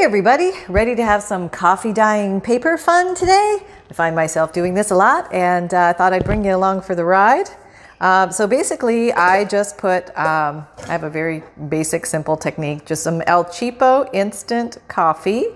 [0.00, 3.58] Hey everybody, ready to have some coffee dyeing paper fun today?
[3.90, 6.80] I find myself doing this a lot and uh, I thought I'd bring you along
[6.80, 7.50] for the ride.
[8.00, 13.02] Um, so basically, I just put, um, I have a very basic, simple technique, just
[13.02, 15.48] some El Cheapo instant coffee,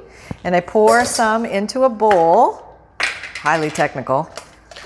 [0.44, 4.28] and I pour some into a bowl, highly technical,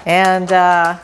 [0.07, 1.01] and uh,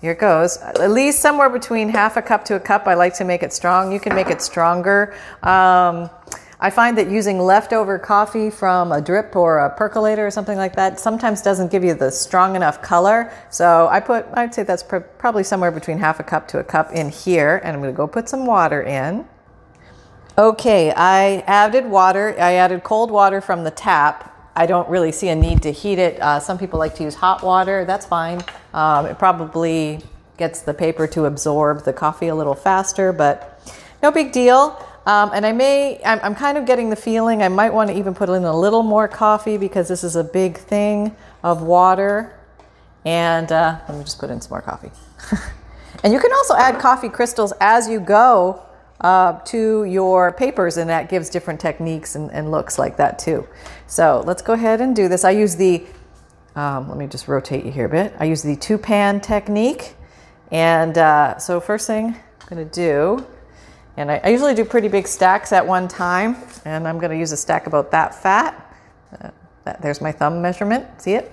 [0.00, 0.56] here it goes.
[0.56, 2.88] At least somewhere between half a cup to a cup.
[2.88, 3.92] I like to make it strong.
[3.92, 5.14] You can make it stronger.
[5.44, 6.10] Um,
[6.58, 10.74] I find that using leftover coffee from a drip or a percolator or something like
[10.76, 13.30] that sometimes doesn't give you the strong enough color.
[13.50, 16.64] So I put, I'd say that's pr- probably somewhere between half a cup to a
[16.64, 17.60] cup in here.
[17.62, 19.26] And I'm going to go put some water in.
[20.38, 22.34] Okay, I added water.
[22.38, 24.32] I added cold water from the tap.
[24.56, 26.18] I don't really see a need to heat it.
[26.20, 27.84] Uh, some people like to use hot water.
[27.84, 28.42] That's fine.
[28.72, 30.00] Um, it probably
[30.38, 33.60] gets the paper to absorb the coffee a little faster, but
[34.02, 34.82] no big deal.
[35.06, 37.96] Um, and I may, I'm, I'm, kind of getting the feeling I might want to
[37.96, 42.34] even put in a little more coffee because this is a big thing of water.
[43.04, 44.90] And uh, let me just put in some more coffee.
[46.02, 48.60] and you can also add coffee crystals as you go
[49.00, 53.46] uh, to your papers, and that gives different techniques and, and, looks like that too.
[53.86, 55.22] So let's go ahead and do this.
[55.22, 55.84] I use the,
[56.56, 58.12] um, let me just rotate you here a bit.
[58.18, 59.94] I use the two pan technique.
[60.50, 63.26] And uh, so, first thing I'm going to do
[63.96, 67.16] and I, I, usually do pretty big stacks at one time, and I'm going to
[67.16, 68.76] use a stack about that fat.
[69.20, 69.30] Uh,
[69.64, 70.86] that, there's my thumb measurement.
[71.00, 71.32] See it?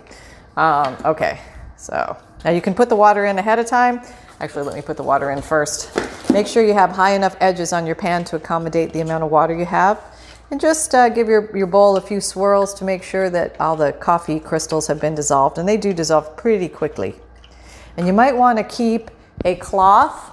[0.56, 1.40] Um, okay,
[1.78, 4.02] so now you can put the water in ahead of time.
[4.40, 5.96] Actually, let me put the water in first.
[6.32, 9.32] Make sure you have high enough edges on your pan to accommodate the amount of
[9.32, 10.02] water you have.
[10.52, 13.76] And just uh, give your, your bowl a few swirls to make sure that all
[13.76, 15.58] the coffee crystals have been dissolved.
[15.58, 17.16] And they do dissolve pretty quickly.
[17.98, 19.10] And you might want to keep
[19.46, 20.32] a cloth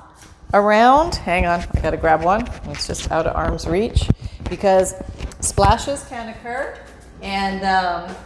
[0.53, 1.15] around.
[1.17, 2.49] Hang on, I gotta grab one.
[2.65, 4.09] It's just out of arm's reach
[4.49, 4.95] because
[5.41, 6.77] splashes can occur,
[7.23, 8.17] and um,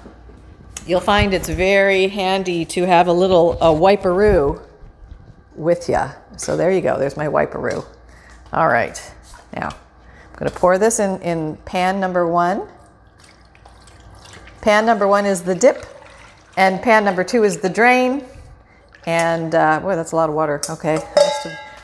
[0.86, 4.60] you'll find it's very handy to have a little a wiperoo
[5.54, 6.02] with you.
[6.36, 6.98] So there you go.
[6.98, 7.84] There's my wiperoo.
[8.52, 9.00] All right,
[9.54, 12.68] now I'm gonna pour this in in pan number one.
[14.62, 15.84] Pan number one is the dip,
[16.56, 18.24] and pan number two is the drain.
[19.06, 20.62] And uh, boy, that's a lot of water.
[20.70, 20.98] Okay.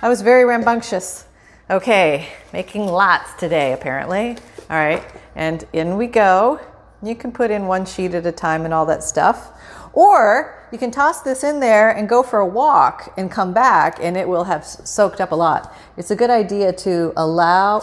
[0.02, 1.26] I was very rambunctious.
[1.68, 4.38] Okay, making lots today, apparently.
[4.70, 5.02] All right,
[5.36, 6.58] and in we go.
[7.02, 9.50] You can put in one sheet at a time and all that stuff.
[9.92, 13.98] Or you can toss this in there and go for a walk and come back,
[14.00, 15.74] and it will have soaked up a lot.
[15.98, 17.80] It's a good idea to allow.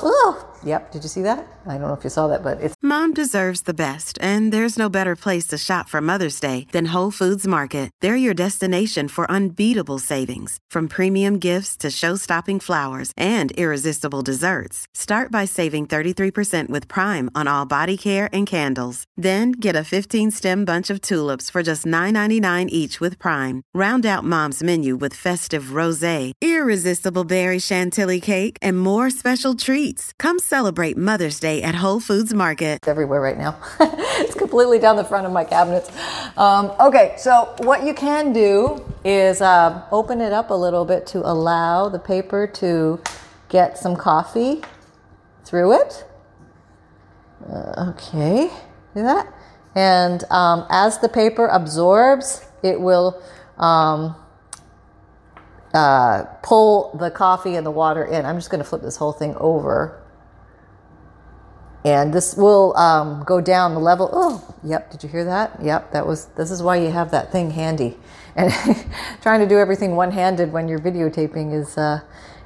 [0.64, 0.92] Yep.
[0.92, 1.46] Did you see that?
[1.66, 2.76] I don't know if you saw that, but it's.
[2.82, 6.94] Mom deserves the best, and there's no better place to shop for Mother's Day than
[6.94, 7.92] Whole Foods Market.
[8.02, 14.86] They're your destination for unbeatable savings, from premium gifts to show-stopping flowers and irresistible desserts.
[14.94, 19.04] Start by saving 33% with Prime on all body care and candles.
[19.18, 23.64] Then get a 15-stem bunch of tulips for just $9.99 each with Prime.
[23.74, 30.14] Round out Mom's menu with festive rosé, irresistible berry chantilly cake, and more special treats.
[30.20, 32.88] Come celebrate Mother's Day at Whole Foods Market.
[32.88, 33.60] Everywhere right now.
[33.82, 35.92] it's completely down the front of my cabinets.
[36.38, 41.06] Um, okay, so what you can do is uh, open it up a little bit
[41.08, 43.02] to allow the paper to
[43.50, 44.62] get some coffee
[45.44, 46.06] through it.
[47.52, 48.50] Uh, okay,
[48.96, 49.28] do that.
[49.76, 53.22] And um, as the paper absorbs, it will
[53.58, 54.16] um,
[55.74, 58.26] uh, pull the coffee and the water in.
[58.26, 60.02] I'm just going to flip this whole thing over
[61.88, 64.10] and this will um, go down the level.
[64.12, 64.92] Oh, yep.
[64.92, 65.58] Did you hear that?
[65.64, 65.94] Yep.
[65.94, 66.26] That was.
[66.36, 67.98] This is why you have that thing handy.
[68.36, 68.52] And
[69.22, 72.02] trying to do everything one-handed when you're videotaping is uh,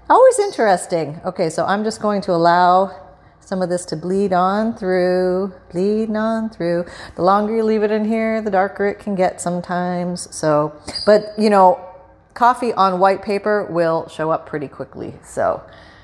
[0.10, 1.20] always interesting.
[1.26, 2.96] Okay, so I'm just going to allow
[3.40, 6.86] some of this to bleed on through, bleed on through.
[7.16, 10.34] The longer you leave it in here, the darker it can get sometimes.
[10.34, 11.84] So, but you know,
[12.36, 15.16] coffee on white paper will show up pretty quickly.
[15.24, 15.64] So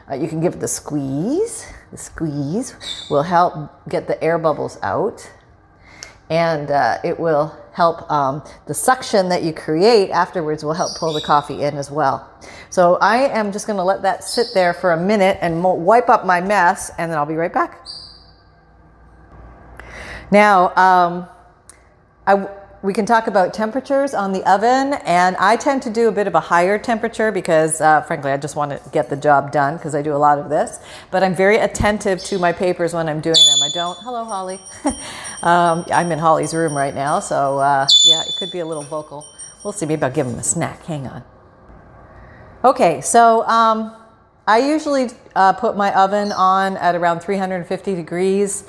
[0.09, 2.75] uh, you can give it the squeeze the squeeze
[3.09, 3.53] will help
[3.89, 5.31] get the air bubbles out
[6.29, 11.13] and uh, it will help um, the suction that you create afterwards will help pull
[11.13, 12.29] the coffee in as well.
[12.69, 16.09] So i am just going to let that sit there for a minute and wipe
[16.09, 17.85] up my mess and then i'll be right back.
[20.31, 21.27] Now um,
[22.25, 22.47] I,
[22.83, 26.27] we can talk about temperatures on the oven, and I tend to do a bit
[26.27, 29.77] of a higher temperature because, uh, frankly, I just want to get the job done
[29.77, 30.79] because I do a lot of this.
[31.11, 33.59] But I'm very attentive to my papers when I'm doing them.
[33.63, 33.97] I don't.
[34.01, 34.59] Hello, Holly.
[35.43, 38.83] um, I'm in Holly's room right now, so uh, yeah, it could be a little
[38.83, 39.25] vocal.
[39.63, 39.87] We'll see.
[39.87, 40.85] Maybe I'll give him a snack.
[40.85, 41.23] Hang on.
[42.63, 43.95] Okay, so um,
[44.47, 48.65] I usually uh, put my oven on at around 350 degrees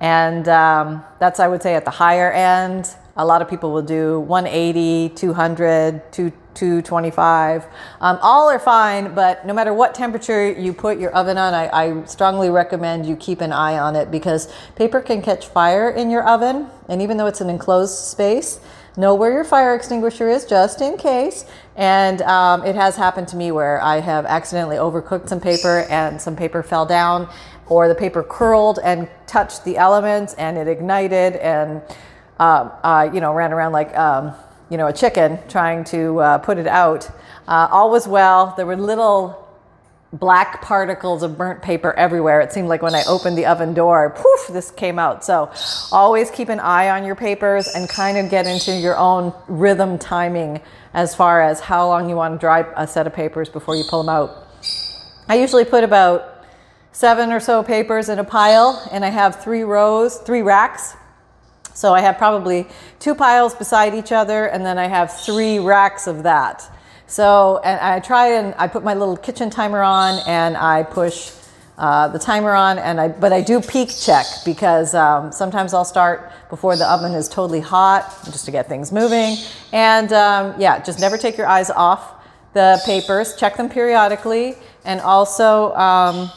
[0.00, 2.94] And um, that's, I would say, at the higher end.
[3.18, 7.66] A lot of people will do 180, 200, 225.
[8.00, 11.68] Um, all are fine, but no matter what temperature you put your oven on, I,
[11.68, 16.10] I strongly recommend you keep an eye on it because paper can catch fire in
[16.10, 16.68] your oven.
[16.88, 18.60] And even though it's an enclosed space,
[18.96, 21.44] know where your fire extinguisher is just in case.
[21.74, 26.20] And um, it has happened to me where I have accidentally overcooked some paper and
[26.20, 27.28] some paper fell down
[27.68, 31.82] or the paper curled and touched the elements and it ignited and
[32.38, 34.32] uh, uh, you know ran around like um,
[34.70, 37.10] you know a chicken trying to uh, put it out.
[37.46, 38.54] Uh, all was well.
[38.56, 39.48] There were little
[40.12, 42.40] black particles of burnt paper everywhere.
[42.40, 45.24] It seemed like when I opened the oven door, poof, this came out.
[45.24, 45.50] So
[45.92, 49.98] always keep an eye on your papers and kind of get into your own rhythm
[49.98, 50.62] timing
[50.94, 53.84] as far as how long you want to dry a set of papers before you
[53.88, 54.46] pull them out.
[55.28, 56.46] I usually put about
[56.92, 60.96] seven or so papers in a pile, and I have three rows, three racks.
[61.78, 62.66] So I have probably
[62.98, 66.68] two piles beside each other, and then I have three racks of that.
[67.06, 71.30] So, and I try and I put my little kitchen timer on, and I push
[71.78, 75.84] uh, the timer on, and I but I do peek check because um, sometimes I'll
[75.84, 79.36] start before the oven is totally hot, just to get things moving.
[79.72, 82.24] And um, yeah, just never take your eyes off
[82.54, 83.36] the papers.
[83.36, 85.72] Check them periodically, and also.
[85.76, 86.28] Um,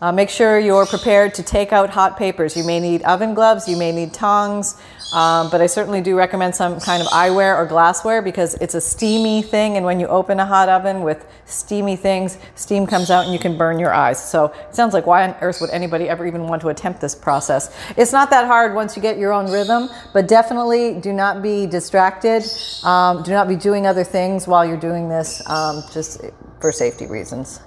[0.00, 2.56] uh, make sure you're prepared to take out hot papers.
[2.56, 4.80] You may need oven gloves, you may need tongs,
[5.12, 8.80] um, but I certainly do recommend some kind of eyewear or glassware because it's a
[8.80, 9.76] steamy thing.
[9.76, 13.38] And when you open a hot oven with steamy things, steam comes out and you
[13.38, 14.22] can burn your eyes.
[14.22, 17.14] So it sounds like why on earth would anybody ever even want to attempt this
[17.14, 17.74] process?
[17.96, 21.66] It's not that hard once you get your own rhythm, but definitely do not be
[21.66, 22.44] distracted.
[22.84, 26.20] Um, do not be doing other things while you're doing this, um, just
[26.60, 27.60] for safety reasons.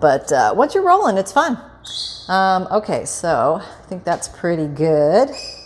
[0.00, 1.58] But uh, once you're rolling, it's fun.
[2.28, 5.28] Um, okay, so I think that's pretty good.
[5.30, 5.56] Let's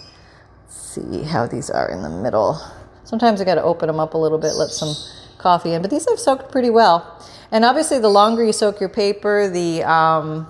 [0.69, 2.61] see how these are in the middle.
[3.05, 4.95] Sometimes I got to open them up a little bit, let some
[5.39, 7.21] coffee in, but these have soaked pretty well.
[7.51, 10.47] And obviously, the longer you soak your paper, the um,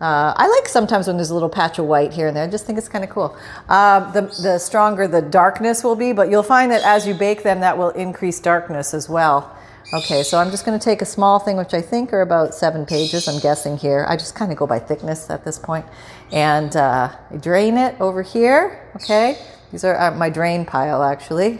[0.00, 2.44] uh, I like sometimes when there's a little patch of white here and there.
[2.44, 3.36] I just think it's kind of cool.
[3.68, 7.42] Uh, the, the stronger the darkness will be, but you'll find that as you bake
[7.42, 9.54] them, that will increase darkness as well.
[9.92, 12.54] Okay, so I'm just going to take a small thing, which I think are about
[12.54, 14.06] seven pages, I'm guessing here.
[14.08, 15.84] I just kind of go by thickness at this point.
[16.30, 19.36] And uh, I drain it over here, okay?
[19.72, 21.58] These are uh, my drain pile, actually.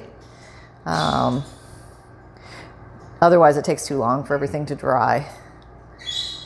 [0.87, 1.43] Um,
[3.21, 5.29] otherwise, it takes too long for everything to dry.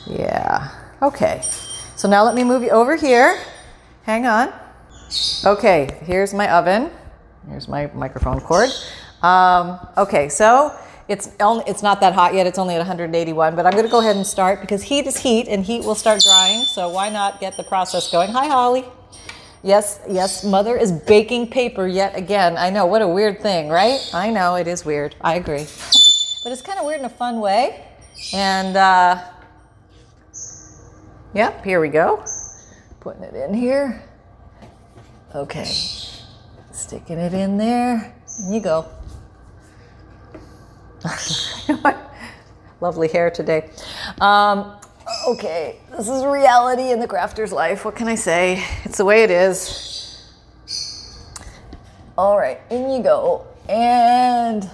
[0.07, 0.71] Yeah,
[1.03, 1.43] okay.
[1.95, 3.39] So now let me move you over here.
[4.05, 4.51] Hang on.
[5.45, 6.89] Okay, here's my oven.
[7.47, 8.71] Here's my microphone cord.
[9.21, 10.75] Um, okay, so
[11.07, 12.47] it's only, it's not that hot yet.
[12.47, 15.17] It's only at 181, but I'm going to go ahead and start because heat is
[15.17, 16.65] heat and heat will start drying.
[16.65, 18.31] So why not get the process going?
[18.31, 18.85] Hi, Holly.
[19.61, 22.55] Yes, yes, mother is baking paper yet again.
[22.55, 23.99] I know, what a weird thing, right?
[24.13, 25.15] I know, it is weird.
[25.21, 25.65] I agree.
[26.43, 27.83] but it's kind of weird in a fun way.
[28.33, 29.23] And, uh,
[31.33, 32.23] yep, here we go.
[32.99, 34.03] Putting it in here.
[35.33, 35.65] Okay.
[36.71, 38.15] Sticking it in there.
[38.39, 38.87] And you go.
[42.81, 43.69] Lovely hair today.
[44.19, 44.75] Um,
[45.27, 47.85] okay, this is reality in the crafter's life.
[47.85, 48.63] What can I say?
[48.83, 50.23] It's the way it is.
[52.17, 53.45] All right, in you go.
[53.67, 54.69] And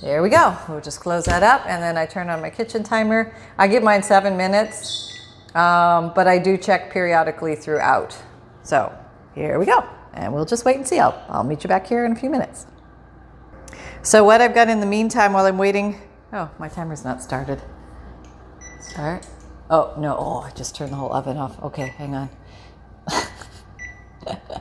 [0.00, 0.56] there we go.
[0.68, 3.34] We'll just close that up and then I turn on my kitchen timer.
[3.58, 5.18] I give mine seven minutes,
[5.54, 8.16] um, but I do check periodically throughout.
[8.62, 8.92] So
[9.34, 9.84] here we go.
[10.14, 10.98] And we'll just wait and see.
[10.98, 12.66] I'll, I'll meet you back here in a few minutes.
[14.02, 16.00] So what I've got in the meantime while I'm waiting,
[16.32, 17.60] oh, my timer's not started.
[18.80, 19.26] Start.
[19.70, 21.60] Oh, no, oh, I just turned the whole oven off.
[21.62, 22.30] Okay, hang on.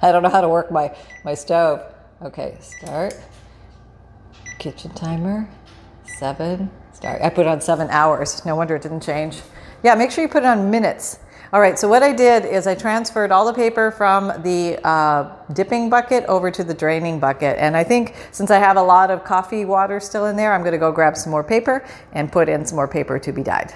[0.02, 1.82] I don't know how to work my, my stove.
[2.22, 3.16] Okay, start.
[4.60, 5.48] Kitchen timer,
[6.04, 7.22] seven, start.
[7.22, 8.44] I put on seven hours.
[8.46, 9.42] No wonder it didn't change.
[9.84, 11.20] Yeah, make sure you put it on minutes.
[11.54, 15.34] All right, so what I did is I transferred all the paper from the uh,
[15.54, 17.58] dipping bucket over to the draining bucket.
[17.58, 20.62] And I think since I have a lot of coffee water still in there, I'm
[20.62, 23.74] gonna go grab some more paper and put in some more paper to be dyed.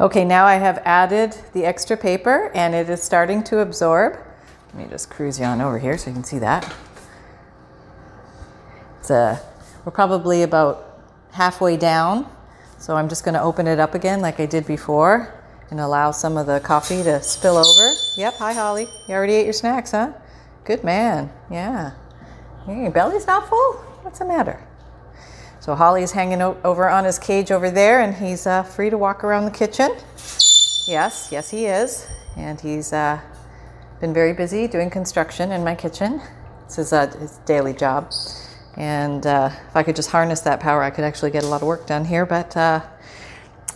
[0.00, 4.16] Okay, now I have added the extra paper and it is starting to absorb.
[4.72, 6.72] Let me just cruise you on over here so you can see that.
[9.00, 9.40] It's a,
[9.84, 11.00] we're probably about
[11.32, 12.30] halfway down.
[12.78, 15.34] So I'm just gonna open it up again like I did before
[15.70, 17.94] and allow some of the coffee to spill over.
[18.16, 18.88] Yep, hi Holly.
[19.06, 20.12] You already ate your snacks, huh?
[20.64, 21.30] Good man.
[21.50, 21.92] Yeah.
[22.66, 23.74] Your belly's not full?
[24.02, 24.60] What's the matter?
[25.60, 29.24] So Holly's hanging over on his cage over there and he's uh, free to walk
[29.24, 29.90] around the kitchen.
[30.86, 32.06] Yes, yes he is.
[32.36, 33.20] And he's uh,
[34.00, 36.20] been very busy doing construction in my kitchen.
[36.66, 38.12] This is uh, his daily job.
[38.76, 41.62] And uh, if I could just harness that power, I could actually get a lot
[41.62, 42.24] of work done here.
[42.24, 42.80] But uh,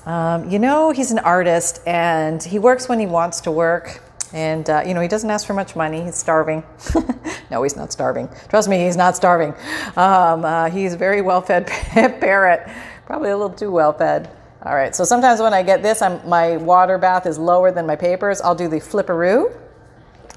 [0.07, 4.03] um, you know, he's an artist and he works when he wants to work.
[4.33, 6.03] And, uh, you know, he doesn't ask for much money.
[6.03, 6.65] He's starving.
[7.51, 8.29] no, he's not starving.
[8.49, 9.55] Trust me, he's not starving.
[9.97, 12.69] Um, uh, he's a very well fed parrot,
[13.07, 14.31] probably a little too well fed.
[14.65, 17.85] All right, so sometimes when I get this, I'm, my water bath is lower than
[17.85, 18.41] my papers.
[18.41, 19.57] I'll do the flipperoo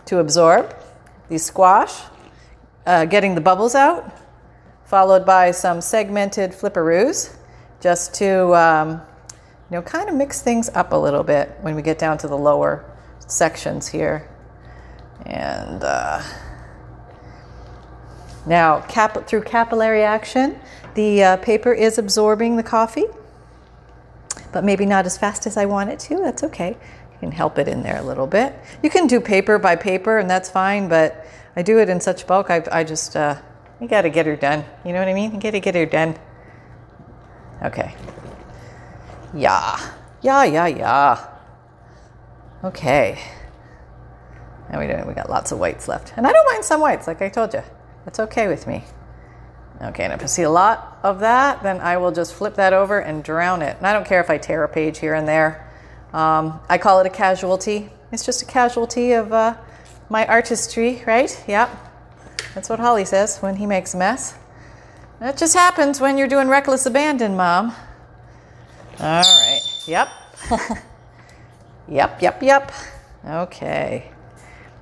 [0.06, 0.76] to absorb,
[1.30, 2.02] the squash,
[2.86, 4.12] uh, getting the bubbles out,
[4.84, 7.36] followed by some segmented flipperoos
[7.82, 9.02] just to, um,
[9.70, 12.28] you know, kind of mix things up a little bit when we get down to
[12.28, 12.86] the lower
[13.28, 14.30] sections here.
[15.26, 16.22] And uh,
[18.46, 20.60] now, cap- through capillary action,
[20.94, 23.06] the uh, paper is absorbing the coffee,
[24.52, 26.18] but maybe not as fast as I want it to.
[26.18, 26.70] That's okay.
[26.70, 28.54] You can help it in there a little bit.
[28.84, 32.28] You can do paper by paper, and that's fine, but I do it in such
[32.28, 33.38] bulk, I, I just, uh,
[33.80, 34.66] you got to get her done.
[34.86, 35.34] You know what I mean?
[35.34, 36.18] You got to get her done.
[37.64, 37.96] Okay.
[39.36, 39.94] Yeah.
[40.22, 41.30] Yeah, yeah, yeah.
[42.64, 43.20] Okay.
[44.70, 45.04] And we, do.
[45.08, 46.14] we got lots of whites left.
[46.18, 47.62] And I don't mind some whites, like I told you.
[48.06, 48.84] That's okay with me.
[49.82, 52.72] Okay, and if I see a lot of that, then I will just flip that
[52.72, 53.76] over and drown it.
[53.78, 55.70] And I don't care if I tear a page here and there.
[56.14, 57.90] Um, I call it a casualty.
[58.12, 59.58] It's just a casualty of uh,
[60.10, 61.44] my artistry, right?
[61.48, 61.70] Yep.
[62.54, 64.36] That's what Holly says when he makes a mess.
[65.20, 67.76] That just happens when you're doing reckless abandon, Mom.
[69.00, 69.62] All right.
[69.88, 70.10] Yep.
[71.88, 72.72] yep, yep, yep.
[73.26, 74.12] Okay.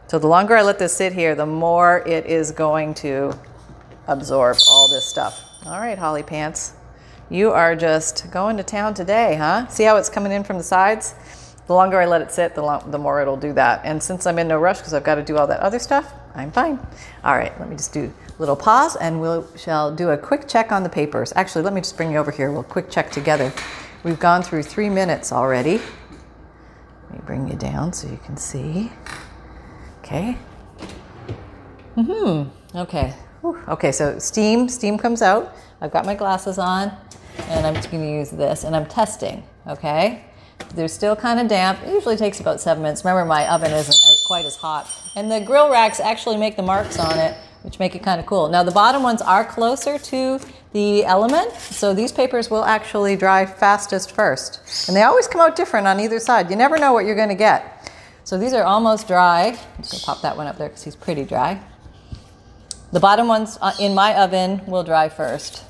[0.08, 3.38] So the longer I let this sit here, the more it is going to
[4.08, 5.44] absorb all this stuff.
[5.66, 6.74] All right, Holly Pants.
[7.30, 9.68] You are just going to town today, huh?
[9.68, 11.16] See how it's coming in from the sides?
[11.66, 13.82] The longer I let it sit, the, the more it'll do that.
[13.86, 16.14] And since I'm in no rush because I've got to do all that other stuff,
[16.36, 16.78] I'm fine.
[17.24, 20.18] All right, let me just do a little pause and we will shall do a
[20.18, 21.32] quick check on the papers.
[21.36, 22.52] Actually, let me just bring you over here.
[22.52, 23.54] We'll quick check together.
[24.04, 25.78] We've gone through three minutes already.
[25.78, 28.92] Let me bring you down so you can see.
[30.00, 30.38] Okay.
[31.96, 32.78] Mm-hmm.
[32.78, 33.14] Okay.
[33.42, 33.62] Whew.
[33.70, 35.56] Okay, so steam, steam comes out.
[35.80, 36.92] I've got my glasses on
[37.48, 40.26] and I'm just gonna use this and I'm testing, okay?
[40.76, 41.82] They're still kind of damp.
[41.84, 43.06] It usually takes about seven minutes.
[43.06, 44.88] Remember, my oven isn't quite as hot.
[45.16, 48.26] And the grill racks actually make the marks on it, which make it kind of
[48.26, 48.50] cool.
[48.50, 50.40] Now, the bottom ones are closer to
[50.74, 54.88] the element, so these papers will actually dry fastest first.
[54.88, 56.50] And they always come out different on either side.
[56.50, 57.92] You never know what you're going to get.
[58.24, 59.48] So these are almost dry.
[59.48, 61.62] I'm just going to pop that one up there because he's pretty dry.
[62.92, 65.64] The bottom ones uh, in my oven will dry first.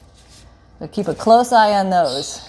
[0.79, 2.47] So keep a close eye on those.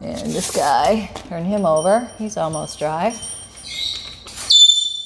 [0.00, 2.10] And this guy, turn him over.
[2.18, 3.16] He's almost dry.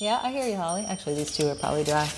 [0.01, 0.85] Yeah, I hear you, Holly.
[0.89, 2.09] Actually, these two are probably dry.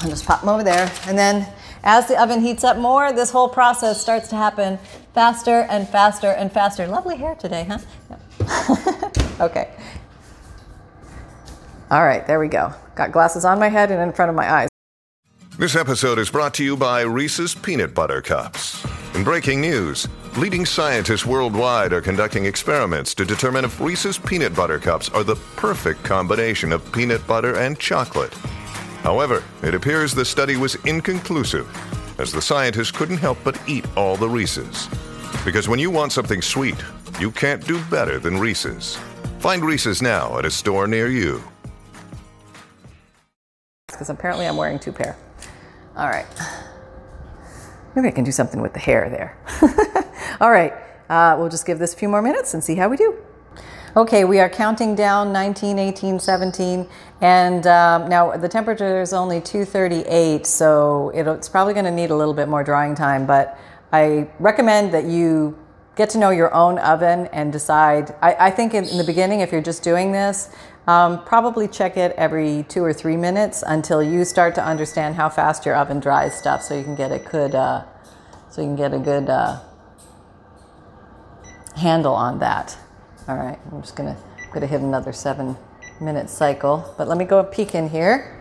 [0.00, 0.90] I'll just pop them over there.
[1.06, 1.46] And then
[1.84, 4.78] as the oven heats up more, this whole process starts to happen
[5.14, 6.86] faster and faster and faster.
[6.86, 7.78] Lovely hair today, huh?
[9.40, 9.74] Okay.
[11.90, 12.72] All right, there we go.
[12.94, 14.68] Got glasses on my head and in front of my eyes.
[15.58, 18.84] This episode is brought to you by Reese's Peanut Butter Cups.
[19.14, 20.08] In breaking news,
[20.38, 25.36] leading scientists worldwide are conducting experiments to determine if Reese's Peanut Butter Cups are the
[25.56, 28.32] perfect combination of peanut butter and chocolate.
[29.02, 31.68] However, it appears the study was inconclusive,
[32.20, 34.88] as the scientists couldn't help but eat all the Reese's.
[35.44, 36.76] Because when you want something sweet,
[37.18, 38.96] you can't do better than Reese's.
[39.40, 41.42] Find Reese's now at a store near you.
[43.88, 45.16] Because apparently I'm wearing two pair.
[45.96, 46.26] All right.
[47.94, 49.36] Maybe I can do something with the hair there.
[50.40, 50.72] All right.
[51.10, 53.21] Uh, we'll just give this a few more minutes and see how we do.
[53.94, 56.88] Okay, we are counting down 19, 18, 17,
[57.20, 62.16] and um, now the temperature is only 238, so it's probably going to need a
[62.16, 63.58] little bit more drying time, but
[63.92, 65.58] I recommend that you
[65.94, 68.14] get to know your own oven and decide.
[68.22, 70.48] I, I think in, in, the beginning, if you're just doing this,
[70.86, 75.28] um, probably check it every two or three minutes until you start to understand how
[75.28, 77.84] fast your oven dries stuff, so you can get a good, uh,
[78.48, 79.60] so you can get a good uh,
[81.76, 82.78] handle on that.
[83.28, 84.16] All right, I'm just gonna
[84.52, 85.56] gonna hit another seven
[86.00, 88.40] minute cycle, but let me go peek in here.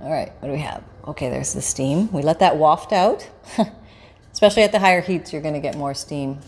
[0.00, 0.84] All right, what do we have?
[1.08, 2.10] Okay, there's the steam.
[2.12, 3.28] We let that waft out.
[4.32, 6.38] Especially at the higher heats, you're gonna get more steam.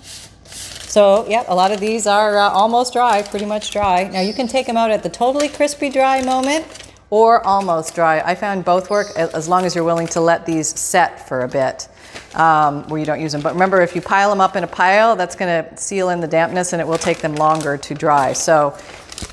[0.44, 4.04] So, yeah, a lot of these are uh, almost dry, pretty much dry.
[4.04, 8.20] Now you can take them out at the totally crispy dry moment or almost dry.
[8.20, 11.48] I found both work as long as you're willing to let these set for a
[11.48, 11.88] bit
[12.34, 13.40] um, where you don't use them.
[13.40, 16.20] But remember, if you pile them up in a pile, that's going to seal in
[16.20, 18.32] the dampness and it will take them longer to dry.
[18.32, 18.76] So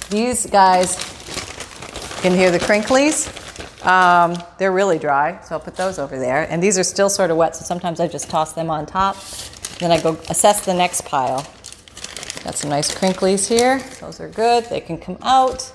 [0.10, 0.96] these guys
[2.22, 3.38] can hear the crinklies.
[3.86, 6.48] Um, they're really dry, so I'll put those over there.
[6.52, 9.18] And these are still sort of wet, so sometimes I just toss them on top.
[9.80, 11.48] Then I go assess the next pile.
[12.44, 13.80] Got some nice crinklies here.
[14.00, 14.66] Those are good.
[14.66, 15.74] They can come out.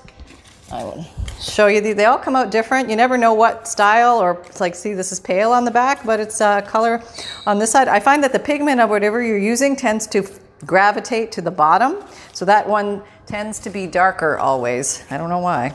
[0.71, 1.05] I will
[1.41, 1.81] show you.
[1.93, 2.89] They all come out different.
[2.89, 6.19] You never know what style or like, see, this is pale on the back, but
[6.19, 7.01] it's uh, color
[7.45, 7.87] on this side.
[7.87, 10.27] I find that the pigment of whatever you're using tends to
[10.65, 12.03] gravitate to the bottom.
[12.33, 15.03] So that one tends to be darker always.
[15.09, 15.73] I don't know why,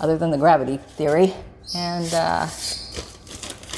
[0.00, 1.34] other than the gravity theory.
[1.74, 2.46] And uh,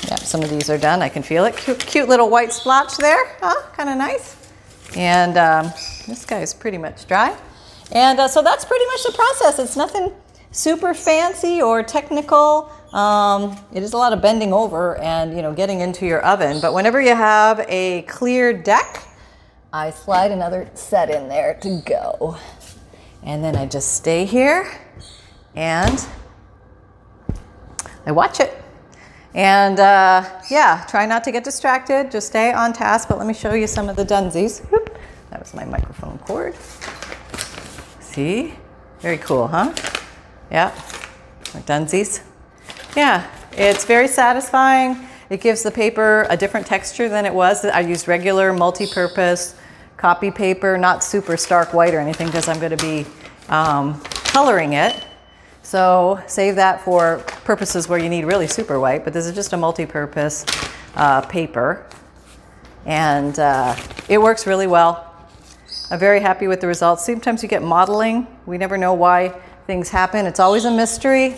[0.09, 1.01] yeah, some of these are done.
[1.01, 1.57] I can feel it.
[1.57, 3.37] Cute, cute little white splotch there.
[3.41, 3.69] Huh?
[3.75, 4.37] Kind of nice.
[4.97, 5.73] And um,
[6.07, 7.37] this guy is pretty much dry.
[7.93, 9.59] And uh, so that's pretty much the process.
[9.59, 10.13] It's nothing
[10.53, 12.71] super fancy or technical.
[12.93, 16.61] Um, it is a lot of bending over and you know getting into your oven.
[16.61, 19.03] But whenever you have a clear deck,
[19.73, 22.37] I slide another set in there to go.
[23.25, 24.71] And then I just stay here
[25.55, 26.07] and
[28.05, 28.57] I watch it.
[29.35, 32.11] And uh, yeah, try not to get distracted.
[32.11, 33.09] Just stay on task.
[33.09, 34.69] But let me show you some of the dunsies.
[35.31, 36.55] That was my microphone cord.
[38.01, 38.55] See?
[39.01, 39.73] Very cool, huh?
[40.53, 40.71] Yeah.
[41.67, 42.21] Dunsies.
[42.95, 45.09] Yeah, it's very satisfying.
[45.31, 47.65] It gives the paper a different texture than it was.
[47.65, 49.57] I used regular multi-purpose
[49.97, 53.07] copy paper, not super stark white or anything because I'm going to be
[53.49, 55.07] um, coloring it.
[55.63, 59.55] So save that for purposes where you need really super white, but this is just
[59.55, 60.45] a multi-purpose
[60.97, 61.87] uh, paper.
[62.85, 63.75] And uh,
[64.07, 65.09] it works really well.
[65.91, 67.07] I'm very happy with the results.
[67.07, 68.27] Sometimes you get modeling.
[68.45, 70.27] We never know why things happen.
[70.27, 71.37] It's always a mystery.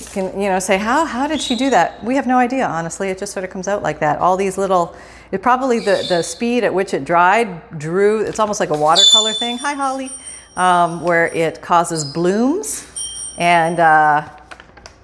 [0.00, 2.02] You can, you know, say, how, how did she do that?
[2.04, 3.08] We have no idea, honestly.
[3.08, 4.18] It just sort of comes out like that.
[4.18, 4.96] All these little,
[5.30, 9.32] it probably the, the speed at which it dried drew, it's almost like a watercolor
[9.32, 9.58] thing.
[9.58, 10.10] Hi, Holly.
[10.56, 12.86] Um, where it causes blooms.
[13.38, 14.28] And uh,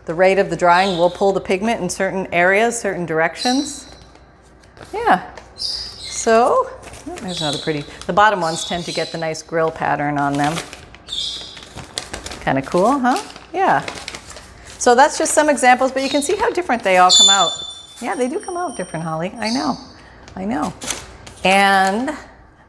[0.04, 3.90] the rate of the drying will pull the pigment in certain areas, certain directions.
[4.93, 5.34] Yeah.
[5.56, 6.71] So,
[7.06, 7.84] oh, there's another pretty.
[8.06, 10.56] The bottom ones tend to get the nice grill pattern on them.
[12.49, 13.23] Kind of cool, huh?
[13.52, 13.84] Yeah.
[14.78, 17.52] So that's just some examples, but you can see how different they all come out.
[18.00, 19.34] Yeah, they do come out different, Holly.
[19.37, 19.76] I know.
[20.34, 20.73] I know.
[21.45, 22.08] And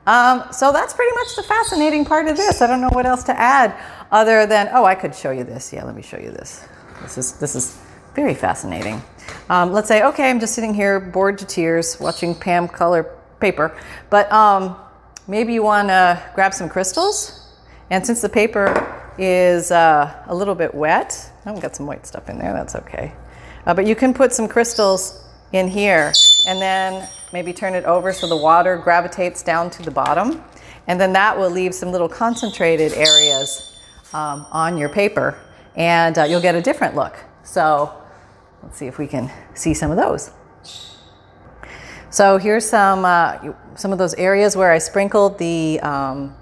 [0.06, 2.62] um, so that's pretty much the fascinating part of this.
[2.62, 3.74] I don't know what else to add
[4.12, 5.72] other than, oh, I could show you this.
[5.72, 6.68] Yeah, let me show you this.
[7.02, 7.82] This is, this is
[8.16, 9.02] very fascinating.
[9.50, 13.80] Um, let's say, okay, I'm just sitting here bored to tears watching Pam color paper,
[14.10, 14.76] but um,
[15.26, 17.38] maybe you want to grab some crystals.
[17.92, 18.89] And since the paper
[19.20, 23.14] is uh, a little bit wet, I've got some white stuff in there, that's okay.
[23.66, 26.14] Uh, but you can put some crystals in here
[26.48, 30.44] and then maybe turn it over so the water gravitates down to the bottom.
[30.88, 33.80] And then that will leave some little concentrated areas
[34.14, 35.38] um, on your paper
[35.76, 37.18] and uh, you'll get a different look.
[37.44, 37.94] So
[38.64, 40.32] let's see if we can see some of those.
[42.10, 46.36] So here's some, uh, some of those areas where I sprinkled the, um,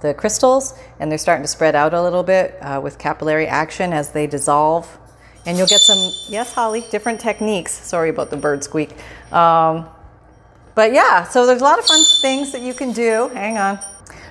[0.00, 3.92] the crystals and they're starting to spread out a little bit uh, with capillary action
[3.92, 4.98] as they dissolve.
[5.46, 7.72] And you'll get some, yes, Holly, different techniques.
[7.72, 8.90] Sorry about the bird squeak.
[9.32, 9.88] Um,
[10.74, 13.28] but yeah, so there's a lot of fun things that you can do.
[13.28, 13.78] Hang on.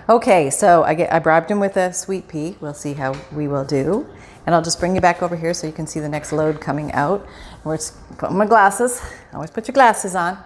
[0.10, 2.56] Okay, so I, get, I bribed him with a sweet pea.
[2.62, 4.08] We'll see how we will do.
[4.45, 6.62] And I'll just bring you back over here so you can see the next load
[6.62, 7.27] coming out.
[7.65, 9.01] We're just putting my glasses.
[9.34, 10.38] Always put your glasses on.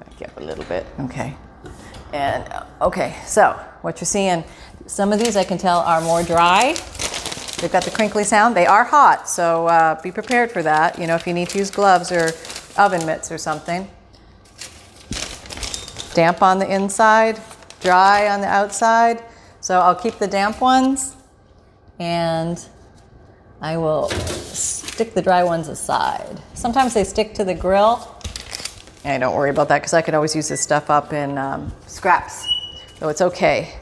[0.00, 0.84] Back up a little bit.
[0.98, 1.36] Okay.
[2.12, 4.44] And okay, so what you're seeing,
[4.86, 6.74] some of these I can tell are more dry.
[7.60, 8.56] They've got the crinkly sound.
[8.56, 10.98] They are hot, so uh, be prepared for that.
[10.98, 12.30] You know, if you need to use gloves or
[12.78, 13.88] oven mitts or something.
[16.14, 17.40] Damp on the inside,
[17.80, 19.22] dry on the outside.
[19.60, 21.16] So I'll keep the damp ones
[21.98, 22.64] and
[23.60, 26.40] I will stick the dry ones aside.
[26.54, 28.17] Sometimes they stick to the grill.
[29.04, 31.72] And don't worry about that because I can always use this stuff up in um,
[31.86, 32.48] scraps.
[32.98, 33.74] So it's okay.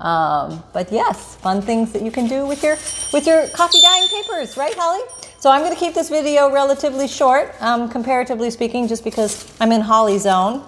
[0.00, 2.76] Um, but yes, fun things that you can do with your
[3.12, 5.02] with your coffee dyeing papers, right, Holly?
[5.38, 9.72] So I'm going to keep this video relatively short, um, comparatively speaking, just because I'm
[9.72, 10.64] in Holly zone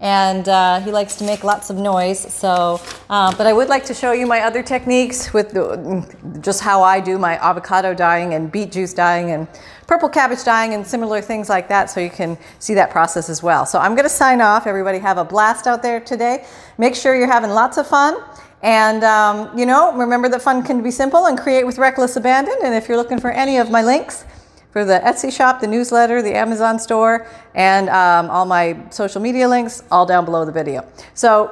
[0.00, 2.32] and uh, he likes to make lots of noise.
[2.32, 6.62] So, uh, but I would like to show you my other techniques with the, just
[6.62, 9.46] how I do my avocado dyeing and beet juice dyeing and
[9.86, 13.42] purple cabbage dyeing and similar things like that so you can see that process as
[13.42, 13.66] well.
[13.66, 14.66] So I'm to sign off.
[14.66, 16.46] Everybody have a blast out there today.
[16.78, 18.22] Make sure you're having lots of fun.
[18.62, 22.56] And, um, you know, remember that fun can be simple and create with reckless abandon.
[22.62, 24.24] And if you're looking for any of my links,
[24.72, 29.48] for the Etsy shop, the newsletter, the Amazon store, and um, all my social media
[29.48, 30.86] links, all down below the video.
[31.14, 31.50] So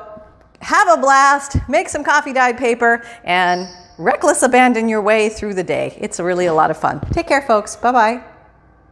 [0.61, 5.65] have a blast, make some coffee dyed paper, and reckless abandon your way through the
[5.65, 5.97] day.
[6.01, 7.01] It's really a lot of fun.
[7.13, 7.77] Take care, folks.
[7.77, 8.38] Bye bye.